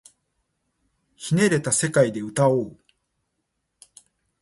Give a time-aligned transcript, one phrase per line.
[1.15, 2.77] 捻れた世界で歌おう